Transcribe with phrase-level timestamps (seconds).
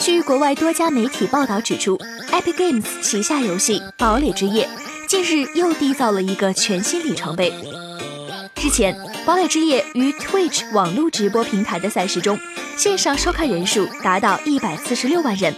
[0.00, 1.98] 据国外多家媒体报道指出
[2.30, 4.68] ，Epic Games 旗下游戏《堡垒之夜》
[5.08, 7.52] 近日又缔造了一个全新里程碑。
[8.54, 8.94] 之前，
[9.24, 12.38] 《堡垒之夜》于 Twitch 网络直播平台的赛事中，
[12.76, 15.54] 线上收看人数达到一百四十六万人，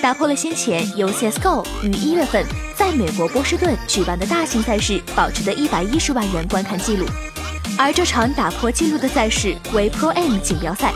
[0.00, 7.06] 打破了先前由 CS:GO 于一月份在美国波士顿举办的大型赛事保持的一百一十万人观看记录。
[7.78, 10.92] 而这场打破纪录的赛事为 Pro Am 锦标赛。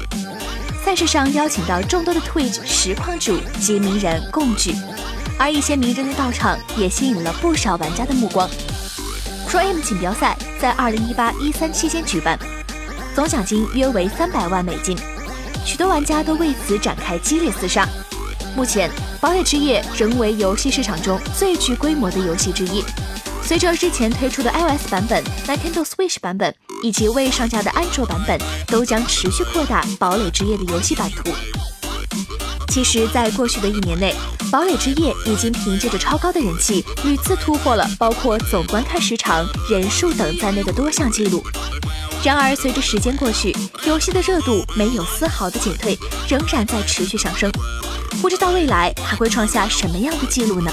[0.95, 4.77] 赛事上邀请到众多的 Twitch 实况主及名人共聚，
[5.37, 8.49] 而一些名人的到场也吸引了不少玩家的目光。
[9.49, 12.39] Pro M 锦标赛在二零一八一三期间举办，
[13.13, 14.97] 总奖金约为三百万美金，
[15.67, 17.89] 许多玩家都为此展开激烈厮杀。
[18.55, 18.89] 目前，
[19.21, 22.85] 《堡垒之夜》仍为游戏市场中最具规模的游戏之一。
[23.47, 31.31] 随着之前推出的 iOS 版本、Nintendo Switch 版本以及未上架的安卓版本，都将持续扩大《堡垒之夜》的游戏版图。
[32.69, 34.15] 其实，在过去的一年内，
[34.51, 41.45] 《堡垒之夜》已经凭借着超高的人气，屡次突破了包括总观看时长、人数等在内的多项记录。
[42.25, 43.55] 然而，随着时间过去，
[43.87, 47.53] 游戏的热度没有丝毫的减退，仍然在持续上升。
[48.23, 50.73] 不知道未来还会创下什么样的记录呢？